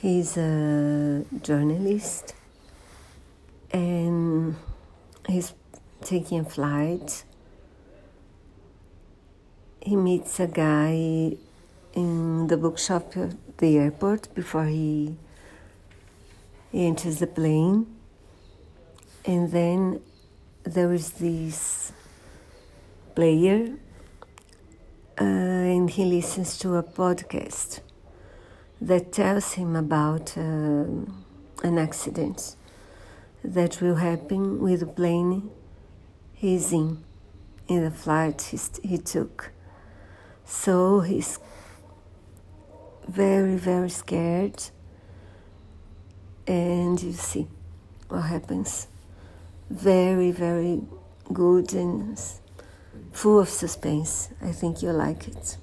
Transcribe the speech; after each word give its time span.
He's 0.00 0.36
a 0.36 1.24
journalist 1.42 2.32
and 3.72 4.54
he's 5.28 5.54
taking 6.02 6.38
a 6.38 6.44
flight. 6.44 7.24
He 9.82 9.96
meets 9.96 10.38
a 10.38 10.46
guy 10.46 11.36
in 11.94 12.46
the 12.46 12.56
bookshop 12.56 13.16
at 13.16 13.58
the 13.58 13.76
airport 13.76 14.32
before 14.36 14.66
he, 14.66 15.16
he 16.70 16.86
enters 16.86 17.18
the 17.18 17.26
plane. 17.26 17.86
And 19.24 19.50
then 19.50 20.00
there 20.62 20.92
is 20.92 21.10
this 21.12 21.92
player, 23.16 23.74
uh, 25.20 25.24
and 25.24 25.90
he 25.90 26.04
listens 26.04 26.56
to 26.60 26.76
a 26.76 26.84
podcast 26.84 27.80
that 28.80 29.12
tells 29.12 29.54
him 29.54 29.74
about 29.76 30.36
uh, 30.36 30.40
an 31.62 31.78
accident 31.78 32.56
that 33.44 33.80
will 33.80 33.96
happen 33.96 34.60
with 34.60 34.80
the 34.80 34.86
plane 34.86 35.50
he's 36.34 36.72
in, 36.72 37.02
in 37.66 37.84
the 37.84 37.90
flight 37.90 38.40
he 38.42 38.58
he 38.82 38.98
took. 38.98 39.50
So 40.44 41.00
he's 41.00 41.38
very, 43.06 43.56
very 43.56 43.90
scared, 43.90 44.62
and 46.46 47.02
you 47.02 47.12
see 47.12 47.46
what 48.08 48.22
happens. 48.22 48.88
Very, 49.70 50.30
very 50.30 50.82
good 51.32 51.74
and 51.74 52.18
full 53.12 53.40
of 53.40 53.48
suspense. 53.48 54.30
I 54.40 54.52
think 54.52 54.82
you'll 54.82 54.94
like 54.94 55.28
it. 55.28 55.58